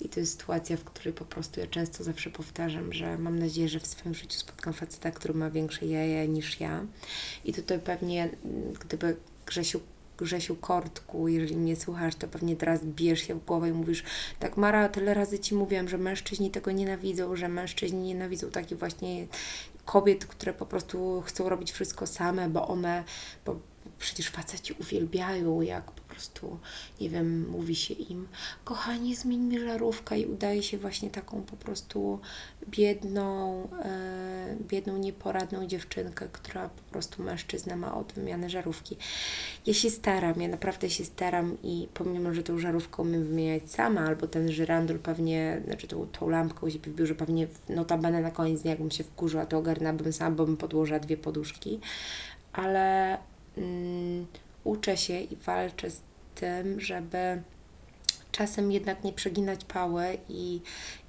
I 0.00 0.08
to 0.08 0.20
jest 0.20 0.32
sytuacja, 0.32 0.76
w 0.76 0.84
której 0.84 1.14
po 1.14 1.24
prostu 1.24 1.60
ja 1.60 1.66
często 1.66 2.04
zawsze 2.04 2.30
powtarzam, 2.30 2.92
że 2.92 3.18
mam 3.18 3.38
nadzieję, 3.38 3.68
że 3.68 3.80
w 3.80 3.86
swoim 3.86 4.14
życiu 4.14 4.38
spotkam 4.38 4.72
faceta, 4.72 5.10
który 5.10 5.34
ma 5.34 5.50
większe 5.50 5.86
jaja 5.86 6.24
niż 6.24 6.60
ja. 6.60 6.86
I 7.44 7.52
tutaj 7.52 7.78
pewnie, 7.78 8.30
gdyby 8.80 9.16
Grzesiu 9.46 9.80
Grzesiu 10.18 10.56
Kortku, 10.56 11.28
jeżeli 11.28 11.56
mnie 11.56 11.76
słuchasz, 11.76 12.14
to 12.14 12.28
pewnie 12.28 12.56
teraz 12.56 12.84
bijesz 12.84 13.20
się 13.26 13.34
w 13.34 13.44
głowę 13.44 13.68
i 13.68 13.72
mówisz, 13.72 14.04
tak 14.38 14.56
Mara, 14.56 14.88
tyle 14.88 15.14
razy 15.14 15.38
Ci 15.38 15.54
mówiłam, 15.54 15.88
że 15.88 15.98
mężczyźni 15.98 16.50
tego 16.50 16.70
nienawidzą, 16.70 17.36
że 17.36 17.48
mężczyźni 17.48 18.02
nienawidzą 18.02 18.50
takich 18.50 18.78
właśnie 18.78 19.26
kobiet, 19.84 20.26
które 20.26 20.52
po 20.52 20.66
prostu 20.66 21.22
chcą 21.26 21.48
robić 21.48 21.72
wszystko 21.72 22.06
same, 22.06 22.48
bo 22.48 22.68
one, 22.68 23.04
bo 23.44 23.56
przecież 23.98 24.28
faceci 24.28 24.74
uwielbiają, 24.80 25.60
jak 25.60 25.90
prostu, 26.12 26.58
nie 27.00 27.10
wiem, 27.10 27.48
mówi 27.48 27.76
się 27.76 27.94
im, 27.94 28.28
kochani, 28.64 29.16
zmień 29.16 29.40
mi 29.40 29.60
żarówkę 29.60 30.18
i 30.18 30.26
udaje 30.26 30.62
się 30.62 30.78
właśnie 30.78 31.10
taką 31.10 31.42
po 31.42 31.56
prostu 31.56 32.20
biedną, 32.68 33.68
e, 33.84 34.56
biedną, 34.68 34.98
nieporadną 34.98 35.66
dziewczynkę, 35.66 36.28
która 36.32 36.68
po 36.68 36.82
prostu 36.82 37.22
mężczyzna 37.22 37.76
ma 37.76 37.94
od 37.94 38.12
wymiany 38.12 38.50
żarówki. 38.50 38.96
Ja 39.66 39.74
się 39.74 39.90
staram, 39.90 40.40
ja 40.40 40.48
naprawdę 40.48 40.90
się 40.90 41.04
staram 41.04 41.56
i 41.62 41.88
pomimo, 41.94 42.34
że 42.34 42.42
tą 42.42 42.58
żarówkę 42.58 43.02
umiem 43.02 43.24
wymieniać 43.24 43.70
sama, 43.70 44.00
albo 44.00 44.26
ten 44.26 44.52
żyrandol 44.52 44.98
pewnie, 44.98 45.62
znaczy 45.66 45.88
tą, 45.88 46.06
tą 46.06 46.28
lampkę 46.28 46.66
u 46.66 46.70
siebie 46.70 46.92
w 46.92 46.94
biurze 46.94 47.14
pewnie 47.14 47.46
notabene 47.68 48.20
na 48.20 48.30
koniec 48.30 48.62
dnia, 48.62 48.70
jakbym 48.70 48.90
się 48.90 49.04
wkurzyła, 49.04 49.46
to 49.46 49.58
ogarnęłabym 49.58 50.12
sama, 50.12 50.36
bo 50.36 50.46
bym 50.46 50.56
podłożyła 50.56 50.98
dwie 50.98 51.16
poduszki, 51.16 51.80
ale 52.52 53.18
mm, 53.56 54.26
uczę 54.64 54.96
się 54.96 55.20
i 55.20 55.36
walczę 55.36 55.90
z 55.90 56.00
tym, 56.34 56.80
żeby 56.80 57.42
czasem 58.32 58.72
jednak 58.72 59.04
nie 59.04 59.12
przeginać 59.12 59.64
pały 59.64 60.18
i, 60.28 60.60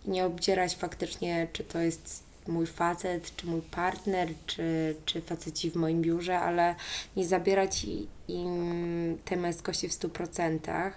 i 0.06 0.10
nie 0.10 0.26
obdzierać 0.26 0.76
faktycznie, 0.76 1.48
czy 1.54 1.64
to 1.64 1.80
jest 1.80 2.24
mój 2.48 2.68
facet, 2.68 3.36
czy 3.36 3.48
mój 3.48 3.62
partner, 3.62 4.30
czy, 4.46 4.96
czy 5.06 5.22
faceci 5.22 5.72
w 5.72 5.76
moim 5.76 6.02
biurze, 6.02 6.40
ale 6.40 6.76
nie 7.16 7.26
zabierać 7.26 7.86
im 8.28 9.18
tej 9.26 9.38
męskości 9.38 9.90
w 9.90 9.92
100%. 9.92 10.92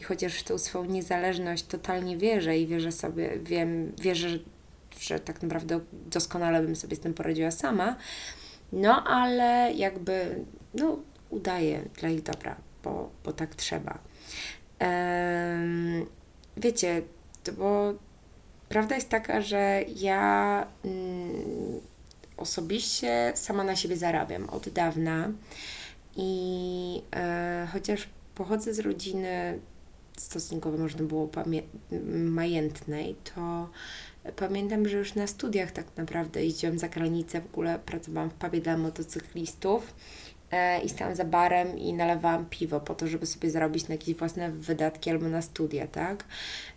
I 0.00 0.04
chociaż 0.04 0.34
w 0.34 0.44
tą 0.44 0.58
swoją 0.58 0.84
niezależność 0.84 1.66
totalnie 1.66 2.16
wierzę 2.16 2.58
i 2.58 2.66
wierzę 2.66 2.92
sobie, 2.92 3.38
wiem, 3.38 3.92
wierzę, 4.00 4.28
że, 5.00 5.20
tak 5.20 5.42
naprawdę 5.42 5.80
doskonale 5.92 6.62
bym 6.62 6.76
sobie 6.76 6.96
z 6.96 7.00
tym 7.00 7.14
poradziła 7.14 7.50
sama, 7.50 7.96
no 8.72 9.04
ale 9.04 9.72
jakby, 9.72 10.44
no 10.74 10.98
udaję 11.32 11.82
dla 12.00 12.08
ich 12.08 12.22
dobra, 12.22 12.56
bo, 12.84 13.10
bo 13.24 13.32
tak 13.32 13.54
trzeba. 13.54 13.98
Um, 14.80 16.06
wiecie, 16.56 17.02
bo 17.58 17.94
prawda 18.68 18.94
jest 18.94 19.08
taka, 19.08 19.40
że 19.40 19.84
ja 19.96 20.66
mm, 20.84 21.80
osobiście 22.36 23.32
sama 23.34 23.64
na 23.64 23.76
siebie 23.76 23.96
zarabiam 23.96 24.50
od 24.50 24.68
dawna 24.68 25.30
i 26.16 27.02
e, 27.16 27.68
chociaż 27.72 28.08
pochodzę 28.34 28.74
z 28.74 28.78
rodziny 28.78 29.58
stosunkowo 30.16 30.78
można 30.78 31.04
było 31.04 31.28
majętnej, 32.14 33.16
to 33.34 33.68
pamiętam, 34.36 34.88
że 34.88 34.96
już 34.96 35.14
na 35.14 35.26
studiach 35.26 35.72
tak 35.72 35.86
naprawdę 35.96 36.44
jeździłam 36.44 36.78
za 36.78 36.88
granicę, 36.88 37.40
w 37.40 37.46
ogóle 37.46 37.78
pracowałam 37.78 38.30
w 38.30 38.34
pubie 38.34 38.60
dla 38.60 38.76
motocyklistów 38.76 39.94
i 40.84 40.88
stałam 40.88 41.14
za 41.14 41.24
barem 41.24 41.78
i 41.78 41.92
nalewałam 41.92 42.46
piwo 42.46 42.80
po 42.80 42.94
to, 42.94 43.06
żeby 43.06 43.26
sobie 43.26 43.50
zarobić 43.50 43.88
na 43.88 43.94
jakieś 43.94 44.14
własne 44.14 44.50
wydatki 44.50 45.10
albo 45.10 45.28
na 45.28 45.42
studia, 45.42 45.86
tak? 45.86 46.24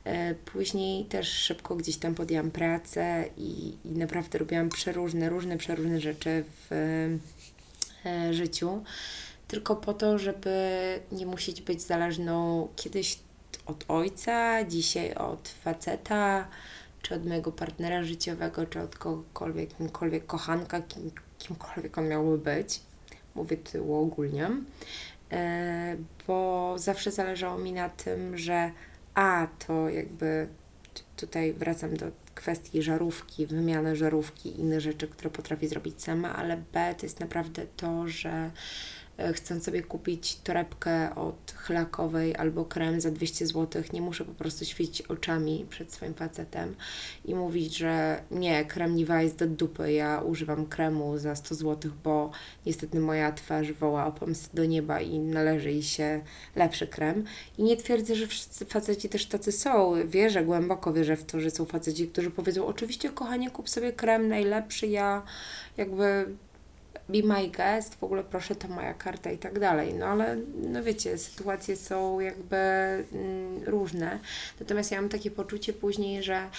E, 0.03 0.35
później 0.35 1.05
też 1.05 1.27
szybko 1.29 1.75
gdzieś 1.75 1.97
tam 1.97 2.15
podjęłam 2.15 2.51
pracę 2.51 3.25
i, 3.37 3.77
i 3.85 3.89
naprawdę 3.89 4.37
robiłam 4.39 4.69
przeróżne, 4.69 5.29
różne, 5.29 5.57
przeróżne 5.57 5.99
rzeczy 5.99 6.43
w 6.69 6.71
e, 8.05 8.33
życiu, 8.33 8.83
tylko 9.47 9.75
po 9.75 9.93
to, 9.93 10.19
żeby 10.19 10.59
nie 11.11 11.25
musieć 11.25 11.61
być 11.61 11.81
zależną 11.81 12.67
kiedyś 12.75 13.19
od 13.65 13.85
ojca, 13.87 14.63
dzisiaj 14.63 15.13
od 15.13 15.49
faceta, 15.49 16.47
czy 17.01 17.15
od 17.15 17.25
mojego 17.25 17.51
partnera 17.51 18.03
życiowego, 18.03 18.65
czy 18.65 18.81
od 18.81 18.95
kogokolwiek, 18.95 19.77
kimkolwiek 19.77 20.25
kochanka, 20.25 20.81
kim, 20.81 21.11
kimkolwiek 21.37 21.97
on 21.97 22.07
miałby 22.07 22.37
być 22.37 22.79
mówię 23.35 23.57
tu 23.57 23.87
uogólniam, 23.87 24.65
e, 25.31 25.95
bo 26.27 26.73
zawsze 26.77 27.11
zależało 27.11 27.57
mi 27.57 27.73
na 27.73 27.89
tym, 27.89 28.37
że 28.37 28.71
a 29.13 29.47
to 29.67 29.89
jakby 29.89 30.47
tutaj 31.15 31.53
wracam 31.53 31.97
do 31.97 32.05
kwestii 32.35 32.81
żarówki, 32.81 33.45
wymiany 33.45 33.95
żarówki 33.95 34.59
inne 34.59 34.81
rzeczy, 34.81 35.07
które 35.07 35.29
potrafię 35.29 35.67
zrobić 35.67 36.03
sama, 36.03 36.35
ale 36.35 36.63
B 36.73 36.95
to 36.97 37.05
jest 37.05 37.19
naprawdę 37.19 37.65
to, 37.77 38.07
że 38.07 38.51
E, 39.17 39.33
chcąc 39.33 39.63
sobie 39.63 39.83
kupić 39.83 40.35
torebkę 40.35 41.15
od 41.15 41.51
chlakowej 41.51 42.35
albo 42.35 42.65
krem 42.65 43.01
za 43.01 43.11
200 43.11 43.47
zł, 43.47 43.83
nie 43.93 44.01
muszę 44.01 44.25
po 44.25 44.33
prostu 44.33 44.65
świecić 44.65 45.01
oczami 45.01 45.65
przed 45.69 45.93
swoim 45.93 46.13
facetem 46.13 46.75
i 47.25 47.35
mówić, 47.35 47.77
że 47.77 48.23
nie, 48.31 48.65
krem 48.65 48.95
Niva 48.95 49.21
jest 49.21 49.35
do 49.35 49.47
dupy, 49.47 49.91
ja 49.91 50.21
używam 50.21 50.65
kremu 50.65 51.17
za 51.17 51.35
100 51.35 51.55
zł, 51.55 51.91
bo 52.03 52.31
niestety 52.65 52.99
moja 52.99 53.31
twarz 53.31 53.71
woła 53.71 54.05
o 54.05 54.11
pomstę 54.11 54.49
do 54.53 54.65
nieba 54.65 55.01
i 55.01 55.19
należy 55.19 55.71
jej 55.71 55.83
się 55.83 56.21
lepszy 56.55 56.87
krem. 56.87 57.23
I 57.57 57.63
nie 57.63 57.77
twierdzę, 57.77 58.15
że 58.15 58.27
wszyscy 58.27 58.65
faceci 58.65 59.09
też 59.09 59.25
tacy 59.25 59.51
są. 59.51 59.93
Wierzę, 60.07 60.45
głęboko 60.45 60.93
wierzę 60.93 61.15
w 61.15 61.23
to, 61.23 61.39
że 61.39 61.51
są 61.51 61.65
faceci, 61.65 62.07
którzy 62.07 62.31
powiedzą, 62.31 62.65
oczywiście 62.65 63.09
kochanie, 63.09 63.49
kup 63.51 63.69
sobie 63.69 63.93
krem 63.93 64.27
najlepszy, 64.27 64.87
ja 64.87 65.23
jakby 65.77 66.35
be 67.09 67.21
my 67.23 67.47
guest, 67.47 67.95
w 67.95 68.03
ogóle 68.03 68.23
proszę, 68.23 68.55
to 68.55 68.67
moja 68.67 68.93
karta 68.93 69.31
i 69.31 69.37
tak 69.37 69.59
dalej. 69.59 69.93
No 69.93 70.05
ale, 70.05 70.37
no 70.55 70.83
wiecie, 70.83 71.17
sytuacje 71.17 71.75
są 71.75 72.19
jakby 72.19 72.55
mm, 72.55 73.63
różne. 73.65 74.19
Natomiast 74.59 74.91
ja 74.91 75.01
mam 75.01 75.09
takie 75.09 75.31
poczucie 75.31 75.73
później, 75.73 76.23
że 76.23 76.49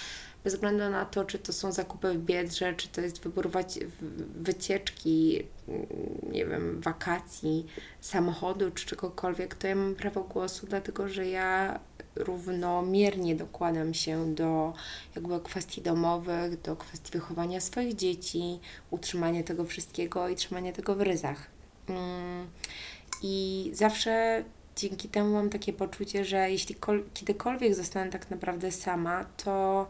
bez 0.43 0.53
względu 0.53 0.89
na 0.89 1.05
to, 1.05 1.25
czy 1.25 1.39
to 1.39 1.53
są 1.53 1.71
zakupy 1.71 2.13
w 2.13 2.17
Biedrze, 2.17 2.73
czy 2.73 2.87
to 2.87 3.01
jest 3.01 3.23
wybór 3.23 3.49
wycieczki, 4.35 5.43
mm, 5.67 5.87
nie 6.31 6.45
wiem, 6.45 6.81
wakacji, 6.81 7.65
samochodu, 8.01 8.71
czy 8.71 8.85
czegokolwiek, 8.85 9.55
to 9.55 9.67
ja 9.67 9.75
mam 9.75 9.95
prawo 9.95 10.23
głosu, 10.23 10.67
dlatego 10.67 11.09
że 11.09 11.27
ja 11.27 11.79
równomiernie 12.19 13.35
dokładam 13.35 13.93
się 13.93 14.35
do 14.35 14.73
jakby 15.15 15.39
kwestii 15.39 15.81
domowych, 15.81 16.61
do 16.61 16.75
kwestii 16.75 17.11
wychowania 17.11 17.61
swoich 17.61 17.95
dzieci, 17.95 18.59
utrzymania 18.91 19.43
tego 19.43 19.65
wszystkiego 19.65 20.29
i 20.29 20.35
trzymania 20.35 20.71
tego 20.71 20.95
w 20.95 21.01
ryzach. 21.01 21.47
Mm, 21.89 22.47
I 23.23 23.69
zawsze 23.73 24.43
dzięki 24.75 25.09
temu 25.09 25.33
mam 25.33 25.49
takie 25.49 25.73
poczucie, 25.73 26.25
że 26.25 26.51
jeśli 26.51 26.75
kiedykolwiek 27.13 27.75
zostanę 27.75 28.11
tak 28.11 28.31
naprawdę 28.31 28.71
sama, 28.71 29.25
to, 29.43 29.87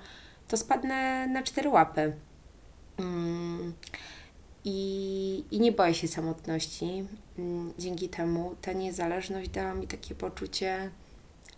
to 0.47 0.57
spadnę 0.57 1.27
na 1.27 1.43
cztery 1.43 1.69
łapy. 1.69 2.13
Mm, 2.97 3.73
I, 4.65 5.43
I 5.51 5.59
nie 5.59 5.71
boję 5.71 5.93
się 5.93 6.07
samotności. 6.07 7.05
Mm, 7.39 7.73
dzięki 7.79 8.09
temu 8.09 8.55
ta 8.61 8.73
niezależność 8.73 9.49
dała 9.49 9.73
mi 9.73 9.87
takie 9.87 10.15
poczucie 10.15 10.91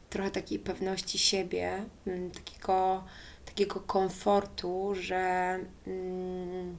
trochę 0.09 0.31
takiej 0.31 0.59
pewności 0.59 1.19
siebie, 1.19 1.85
mm, 2.07 2.31
takiego, 2.31 3.03
takiego 3.45 3.79
komfortu, 3.79 4.95
że, 4.95 5.59
mm, 5.87 6.77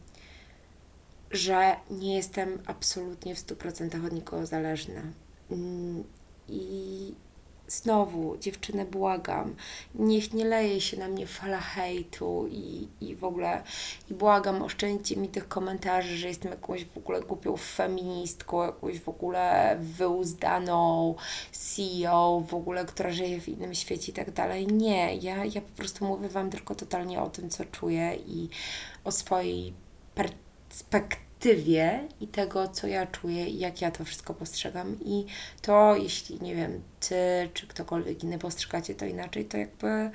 że 1.31 1.77
nie 1.91 2.17
jestem 2.17 2.63
absolutnie 2.67 3.35
w 3.35 3.39
100% 3.39 4.07
od 4.07 4.13
nikogo 4.13 4.47
zależna. 4.47 5.03
Mm, 5.51 6.05
I 6.49 7.15
znowu, 7.71 8.37
dziewczynę 8.37 8.85
błagam, 8.85 9.55
niech 9.95 10.35
nie 10.35 10.45
leje 10.45 10.81
się 10.81 10.97
na 10.97 11.09
mnie 11.09 11.27
fala 11.27 11.61
hejtu 11.61 12.47
i, 12.50 12.89
i 13.00 13.17
w 13.17 13.25
ogóle, 13.25 13.62
i 14.11 14.15
błagam, 14.15 14.62
oszczędźcie 14.62 15.17
mi 15.17 15.29
tych 15.29 15.49
komentarzy, 15.49 16.17
że 16.17 16.29
jestem 16.29 16.50
jakąś 16.50 16.85
w 16.85 16.97
ogóle 16.97 17.21
głupią 17.21 17.57
feministką, 17.57 18.62
jakąś 18.62 19.00
w 19.00 19.09
ogóle 19.09 19.77
wyuzdaną 19.81 21.15
CEO, 21.53 22.43
w 22.49 22.55
ogóle, 22.55 22.85
która 22.85 23.11
żyje 23.11 23.41
w 23.41 23.49
innym 23.49 23.75
świecie 23.75 24.12
i 24.12 24.15
tak 24.15 24.31
dalej. 24.31 24.67
Nie, 24.67 25.17
ja, 25.17 25.45
ja 25.45 25.61
po 25.61 25.77
prostu 25.77 26.05
mówię 26.05 26.29
Wam 26.29 26.50
tylko 26.50 26.75
totalnie 26.75 27.23
o 27.23 27.31
tym, 27.31 27.50
co 27.50 27.65
czuję 27.65 28.17
i 28.27 28.49
o 29.05 29.12
swojej 29.12 29.73
perspektywie 30.15 31.30
perspektywie 31.40 32.09
i 32.20 32.28
tego, 32.28 32.68
co 32.68 32.87
ja 32.87 33.06
czuję 33.06 33.47
i 33.47 33.59
jak 33.59 33.80
ja 33.80 33.90
to 33.90 34.04
wszystko 34.04 34.35
postrzegam. 34.35 34.97
I 35.04 35.26
to, 35.62 35.97
jeśli 35.97 36.40
nie 36.40 36.54
wiem, 36.54 36.82
ty 37.00 37.14
czy 37.54 37.66
ktokolwiek 37.66 38.25
inny 38.25 38.38
postrzegacie 38.38 38.94
to 38.94 39.04
inaczej, 39.04 39.44
to 39.44 39.56
jakby 39.56 40.11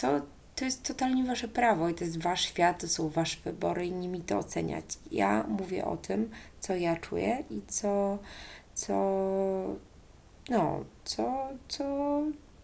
to, 0.00 0.20
to 0.56 0.64
jest 0.64 0.82
totalnie 0.82 1.24
wasze 1.24 1.48
prawo 1.48 1.88
i 1.88 1.94
to 1.94 2.04
jest 2.04 2.22
wasz 2.22 2.40
świat, 2.40 2.80
to 2.80 2.88
są 2.88 3.08
wasze 3.08 3.36
wybory 3.44 3.86
i 3.86 3.92
nimi 3.92 4.20
to 4.20 4.38
oceniać. 4.38 4.84
Ja 5.10 5.44
mówię 5.48 5.84
o 5.84 5.96
tym, 5.96 6.30
co 6.60 6.74
ja 6.74 6.96
czuję 6.96 7.44
i 7.50 7.62
co, 7.68 8.18
co, 8.74 8.94
no, 10.50 10.84
co, 11.04 11.48
co, 11.68 11.84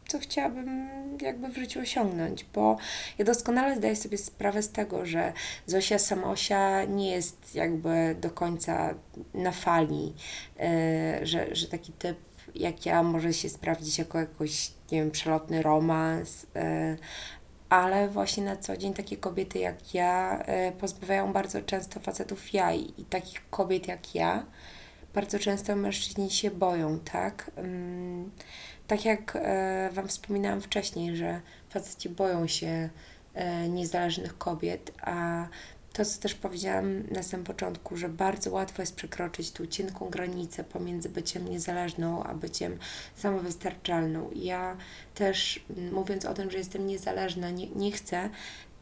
co 0.08 0.18
chciałabym 0.18 0.88
jakby 1.22 1.48
w 1.48 1.56
życiu 1.56 1.80
osiągnąć, 1.80 2.44
bo 2.44 2.76
ja 3.18 3.24
doskonale 3.24 3.76
zdaję 3.76 3.96
sobie 3.96 4.18
sprawę 4.18 4.62
z 4.62 4.72
tego, 4.72 5.06
że 5.06 5.32
Zosia 5.66 5.98
Samosia 5.98 6.84
nie 6.84 7.10
jest 7.10 7.54
jakby 7.54 8.16
do 8.20 8.30
końca 8.30 8.94
na 9.34 9.52
fali, 9.52 10.14
yy, 10.58 11.26
że, 11.26 11.54
że 11.54 11.66
taki 11.66 11.92
typ 11.92 12.18
jak 12.54 12.86
ja 12.86 13.02
może 13.02 13.32
się 13.32 13.48
sprawdzić 13.48 13.98
jako 13.98 14.18
jakoś, 14.18 14.70
nie 14.92 14.98
wiem, 15.00 15.10
przelotny 15.10 15.62
romans, 15.62 16.46
yy, 16.54 16.60
ale 17.68 18.08
właśnie 18.08 18.44
na 18.44 18.56
co 18.56 18.76
dzień 18.76 18.94
takie 18.94 19.16
kobiety 19.16 19.58
jak 19.58 19.94
ja 19.94 20.44
yy, 20.66 20.72
pozbawiają 20.72 21.32
bardzo 21.32 21.62
często 21.62 22.00
facetów 22.00 22.54
jaj 22.54 22.92
i 22.98 23.04
takich 23.04 23.50
kobiet 23.50 23.88
jak 23.88 24.14
ja 24.14 24.46
bardzo 25.14 25.38
często 25.38 25.76
mężczyźni 25.76 26.30
się 26.30 26.50
boją, 26.50 26.98
tak? 26.98 27.50
Tak 28.86 29.04
jak 29.04 29.36
e, 29.36 29.90
Wam 29.92 30.08
wspominałam 30.08 30.60
wcześniej, 30.60 31.16
że 31.16 31.40
faceci 31.68 32.08
boją 32.08 32.46
się 32.46 32.88
e, 33.34 33.68
niezależnych 33.68 34.38
kobiet, 34.38 34.92
a 35.00 35.46
to, 35.92 36.04
co 36.04 36.20
też 36.20 36.34
powiedziałam 36.34 37.02
na 37.10 37.22
samym 37.22 37.46
początku, 37.46 37.96
że 37.96 38.08
bardzo 38.08 38.50
łatwo 38.50 38.82
jest 38.82 38.94
przekroczyć 38.94 39.50
tą 39.50 39.66
cienką 39.66 40.08
granicę 40.10 40.64
pomiędzy 40.64 41.08
byciem 41.08 41.48
niezależną 41.48 42.22
a 42.24 42.34
byciem 42.34 42.78
samowystarczalną. 43.14 44.30
Ja 44.34 44.76
też, 45.14 45.64
mówiąc 45.92 46.24
o 46.24 46.34
tym, 46.34 46.50
że 46.50 46.58
jestem 46.58 46.86
niezależna, 46.86 47.50
nie, 47.50 47.66
nie 47.66 47.92
chcę 47.92 48.30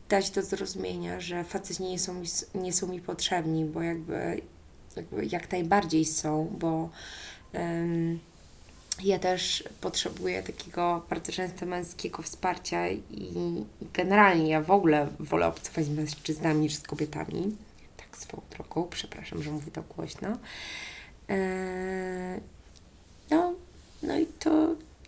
dać 0.08 0.30
do 0.30 0.42
zrozumienia, 0.42 1.20
że 1.20 1.44
faceci 1.44 1.82
nie 1.82 1.98
są 1.98 2.14
mi, 2.14 2.26
nie 2.54 2.72
są 2.72 2.86
mi 2.86 3.00
potrzebni, 3.00 3.64
bo 3.64 3.82
jakby, 3.82 4.40
jakby 4.96 5.26
jak 5.26 5.52
najbardziej 5.52 6.04
są, 6.04 6.56
bo. 6.58 6.90
Um, 7.54 8.18
ja 9.02 9.18
też 9.18 9.64
potrzebuję 9.80 10.42
takiego 10.42 11.02
bardzo 11.10 11.32
często 11.32 11.66
męskiego 11.66 12.22
wsparcia 12.22 12.88
i, 12.88 13.64
generalnie 13.94 14.50
ja 14.50 14.62
w 14.62 14.70
ogóle 14.70 15.08
wolę 15.20 15.46
obcować 15.46 15.84
z 15.84 15.88
mężczyznami 15.90 16.60
niż 16.60 16.74
z 16.74 16.82
kobietami. 16.82 17.56
Tak 17.96 18.16
swoją 18.18 18.42
drogą, 18.50 18.88
przepraszam, 18.90 19.42
że 19.42 19.50
mówię 19.50 19.70
to 19.72 19.82
głośno. 19.82 20.28
Eee, 21.28 22.40
no, 23.30 23.54
no 24.02 24.18
i 24.18 24.26
to, 24.26 24.50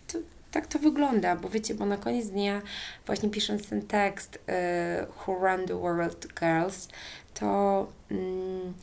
to 0.07 0.17
tak 0.51 0.67
to 0.67 0.79
wygląda, 0.79 1.35
bo 1.35 1.49
wiecie, 1.49 1.75
bo 1.75 1.85
na 1.85 1.97
koniec 1.97 2.27
dnia 2.27 2.61
właśnie 3.05 3.29
pisząc 3.29 3.69
ten 3.69 3.81
tekst 3.81 4.39
e, 4.47 5.07
Who 5.27 5.33
Run 5.33 5.67
the 5.67 5.79
World 5.79 6.27
Girls, 6.39 6.87
to 7.33 7.87
mm, 8.11 8.73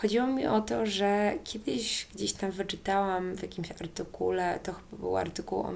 Chodziło 0.00 0.26
mi 0.26 0.46
o 0.46 0.60
to, 0.60 0.86
że 0.86 1.34
kiedyś 1.44 2.06
gdzieś 2.14 2.32
tam 2.32 2.50
wyczytałam 2.50 3.36
w 3.36 3.42
jakimś 3.42 3.70
artykule, 3.70 4.60
to 4.62 4.72
chyba 4.72 4.96
był 4.96 5.16
artykuł 5.16 5.60
o 5.60 5.72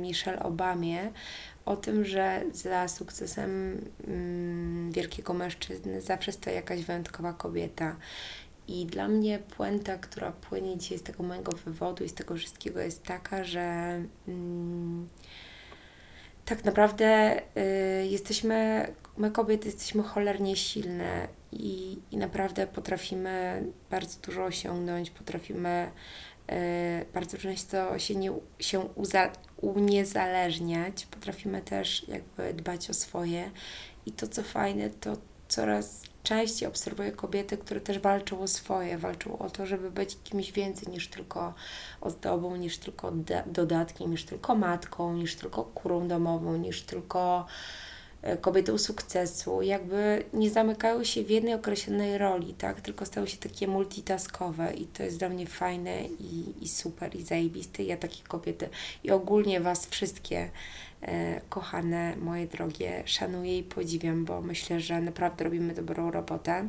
Michelle 0.00 0.42
Obamie, 0.42 1.10
o 1.64 1.76
tym, 1.76 2.04
że 2.04 2.42
za 2.52 2.88
sukcesem 2.88 3.80
mm, 4.08 4.92
wielkiego 4.92 5.34
mężczyzny 5.34 6.00
zawsze 6.00 6.32
stoi 6.32 6.54
jakaś 6.54 6.82
wyjątkowa 6.82 7.32
kobieta. 7.32 7.96
I 8.68 8.86
dla 8.86 9.08
mnie 9.08 9.38
puenta, 9.38 9.98
która 9.98 10.32
płynie 10.32 10.78
dzisiaj 10.78 10.98
z 10.98 11.02
tego 11.02 11.22
mojego 11.22 11.52
wywodu 11.52 12.04
i 12.04 12.08
z 12.08 12.14
tego 12.14 12.36
wszystkiego 12.36 12.80
jest 12.80 13.02
taka, 13.02 13.44
że 13.44 14.00
mm, 14.28 15.08
tak 16.44 16.64
naprawdę 16.64 17.40
y, 17.56 18.06
jesteśmy, 18.06 18.88
my 19.16 19.30
kobiety 19.30 19.66
jesteśmy 19.66 20.02
cholernie 20.02 20.56
silne 20.56 21.28
i, 21.52 21.98
i 22.10 22.16
naprawdę 22.16 22.66
potrafimy 22.66 23.64
bardzo 23.90 24.20
dużo 24.20 24.44
osiągnąć, 24.44 25.10
potrafimy 25.10 25.90
y, 26.50 26.54
bardzo 27.14 27.38
często 27.38 27.98
się, 27.98 28.14
nie, 28.14 28.32
się 28.58 28.80
uza, 28.80 29.32
uniezależniać, 29.60 31.06
potrafimy 31.06 31.62
też 31.62 32.08
jakby 32.08 32.54
dbać 32.54 32.90
o 32.90 32.94
swoje. 32.94 33.50
I 34.06 34.12
to 34.12 34.28
co 34.28 34.42
fajne, 34.42 34.90
to 34.90 35.16
coraz 35.48 36.02
częściej 36.24 36.68
obserwuję 36.68 37.12
kobiety, 37.12 37.58
które 37.58 37.80
też 37.80 37.98
walczą 37.98 38.40
o 38.40 38.48
swoje, 38.48 38.98
walczą 38.98 39.38
o 39.38 39.50
to, 39.50 39.66
żeby 39.66 39.90
być 39.90 40.18
kimś 40.24 40.52
więcej 40.52 40.88
niż 40.88 41.08
tylko 41.08 41.54
ozdobą, 42.00 42.56
niż 42.56 42.78
tylko 42.78 43.12
dodatkiem, 43.46 44.10
niż 44.10 44.24
tylko 44.24 44.54
matką, 44.54 45.14
niż 45.14 45.36
tylko 45.36 45.64
kurą 45.64 46.08
domową, 46.08 46.56
niż 46.56 46.82
tylko 46.82 47.46
kobietą 48.40 48.78
sukcesu, 48.78 49.62
jakby 49.62 50.24
nie 50.32 50.50
zamykają 50.50 51.04
się 51.04 51.24
w 51.24 51.30
jednej 51.30 51.54
określonej 51.54 52.18
roli, 52.18 52.54
tak, 52.54 52.80
tylko 52.80 53.06
stały 53.06 53.28
się 53.28 53.36
takie 53.36 53.68
multitaskowe 53.68 54.74
i 54.74 54.86
to 54.86 55.02
jest 55.02 55.18
dla 55.18 55.28
mnie 55.28 55.46
fajne 55.46 56.04
i, 56.04 56.64
i 56.64 56.68
super 56.68 57.16
i 57.16 57.22
zajebiste. 57.22 57.82
Ja 57.82 57.96
takie 57.96 58.22
kobiety 58.22 58.68
i 59.04 59.10
ogólnie 59.10 59.60
Was 59.60 59.86
wszystkie 59.86 60.50
E, 61.06 61.40
kochane, 61.48 62.16
moje 62.16 62.46
drogie, 62.46 63.02
szanuję 63.06 63.58
i 63.58 63.62
podziwiam, 63.62 64.24
bo 64.24 64.40
myślę, 64.40 64.80
że 64.80 65.00
naprawdę 65.00 65.44
robimy 65.44 65.74
dobrą 65.74 66.10
robotę. 66.10 66.68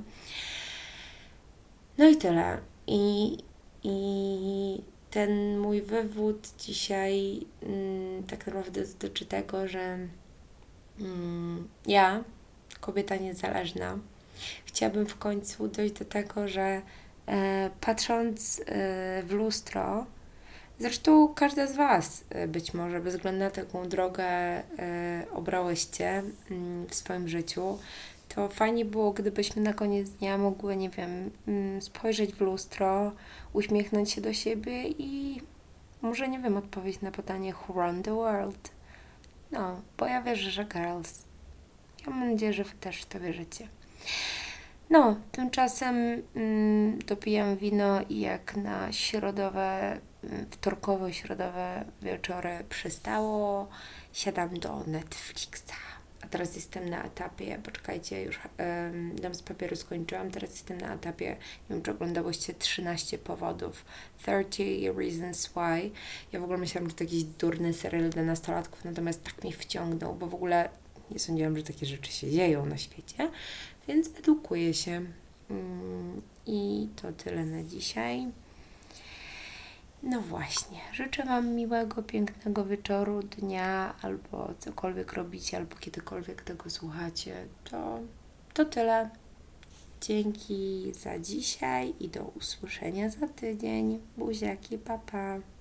No 1.97 2.09
i 2.09 2.15
tyle. 2.15 2.57
I, 2.87 3.37
i 3.83 4.81
ten 5.11 5.59
mój 5.59 5.81
wywód 5.81 6.49
dzisiaj 6.59 7.41
mm, 7.63 8.23
tak 8.23 8.47
naprawdę 8.47 8.81
dotyczy 8.85 9.25
tego, 9.25 9.67
że 9.67 9.97
ja, 11.86 12.23
kobieta 12.79 13.15
niezależna, 13.15 13.97
chciałabym 14.65 15.05
w 15.05 15.17
końcu 15.17 15.67
dojść 15.67 15.93
do 15.93 16.05
tego, 16.05 16.47
że 16.47 16.81
e, 17.27 17.69
patrząc 17.81 18.62
e, 18.65 19.23
w 19.23 19.31
lustro, 19.31 20.05
Zresztą 20.79 21.27
każda 21.27 21.67
z 21.67 21.75
Was 21.75 22.23
e, 22.29 22.47
być 22.47 22.73
może 22.73 22.99
bez 22.99 23.15
względu 23.15 23.39
na 23.39 23.49
taką 23.49 23.89
drogę 23.89 24.25
obrałyście 25.34 26.23
mm, 26.51 26.86
w 26.88 26.95
swoim 26.95 27.27
życiu, 27.27 27.77
to 28.29 28.49
fajnie 28.49 28.86
było, 28.86 29.12
gdybyśmy 29.12 29.62
na 29.62 29.73
koniec 29.73 30.10
dnia 30.10 30.38
mogły, 30.38 30.75
nie 30.77 30.89
wiem, 30.89 31.31
mm, 31.47 31.81
spojrzeć 31.81 32.34
w 32.34 32.41
lustro, 32.41 33.12
uśmiechnąć 33.53 34.12
się 34.12 34.21
do 34.21 34.34
siebie 34.34 34.89
i 34.89 35.41
może, 36.01 36.27
nie 36.29 36.39
wiem, 36.39 36.58
odpowiedzieć 36.58 37.01
na 37.01 37.12
pytanie 37.12 37.53
Who 37.53 37.73
run 37.73 38.03
the 38.03 38.15
world? 38.15 38.74
No, 39.55 39.81
bo 39.97 40.05
ja 40.05 40.21
wierzę, 40.21 40.51
że 40.51 40.65
girls. 40.65 41.25
Ja 42.05 42.13
mam 42.13 42.31
nadzieję, 42.31 42.53
że 42.53 42.63
Wy 42.63 42.75
też 42.79 43.01
w 43.01 43.05
to 43.05 43.19
wierzycie. 43.19 43.67
No, 44.89 45.15
tymczasem 45.31 46.21
mm, 46.35 46.99
dopijam 46.99 47.57
wino 47.57 48.01
i 48.09 48.19
jak 48.19 48.55
na 48.55 48.91
środowe 48.91 49.99
wtorkowo-środowe 50.51 51.85
wieczory 52.01 52.65
przystało, 52.69 53.67
siadam 54.13 54.59
do 54.59 54.83
Netflixa. 54.87 55.84
A 56.25 56.27
teraz 56.27 56.55
jestem 56.55 56.89
na 56.89 57.03
etapie, 57.03 57.59
poczekajcie, 57.63 58.23
już 58.23 58.39
um, 58.59 59.15
dom 59.15 59.35
z 59.35 59.41
papieru 59.41 59.75
skończyłam, 59.75 60.31
teraz 60.31 60.49
jestem 60.51 60.77
na 60.77 60.93
etapie, 60.93 61.25
nie 61.29 61.75
wiem 61.75 61.81
czy 61.81 61.91
oglądałyście 61.91 62.53
13 62.53 63.17
powodów, 63.17 63.85
30 64.49 64.91
Reasons 64.91 65.47
Why. 65.47 65.91
Ja 66.31 66.39
w 66.39 66.43
ogóle 66.43 66.57
myślałam, 66.57 66.89
że 66.89 66.95
to 66.95 67.03
jakiś 67.03 67.23
durny 67.23 67.73
serial 67.73 68.09
dla 68.09 68.23
nastolatków, 68.23 68.85
natomiast 68.85 69.23
tak 69.23 69.43
mnie 69.43 69.53
wciągnął, 69.53 70.15
bo 70.15 70.27
w 70.27 70.35
ogóle 70.35 70.69
nie 71.11 71.19
sądziłam, 71.19 71.57
że 71.57 71.63
takie 71.63 71.85
rzeczy 71.85 72.11
się 72.11 72.31
dzieją 72.31 72.65
na 72.65 72.77
świecie, 72.77 73.31
więc 73.88 74.09
edukuję 74.19 74.73
się. 74.73 75.05
Mm, 75.49 76.21
I 76.45 76.88
to 76.95 77.13
tyle 77.13 77.45
na 77.45 77.63
dzisiaj. 77.63 78.27
No 80.05 80.21
właśnie, 80.21 80.79
życzę 80.93 81.23
Wam 81.23 81.55
miłego, 81.55 82.03
pięknego 82.03 82.65
wieczoru, 82.65 83.23
dnia, 83.23 83.93
albo 84.01 84.53
cokolwiek 84.59 85.13
robicie, 85.13 85.57
albo 85.57 85.75
kiedykolwiek 85.75 86.41
tego 86.41 86.69
słuchacie. 86.69 87.47
To, 87.63 87.99
to 88.53 88.65
tyle. 88.65 89.09
Dzięki 90.01 90.93
za 90.93 91.19
dzisiaj 91.19 91.93
i 91.99 92.09
do 92.09 92.23
usłyszenia 92.23 93.09
za 93.09 93.27
tydzień. 93.27 93.99
Buziaki, 94.17 94.77
papa. 94.77 95.01
Pa. 95.11 95.54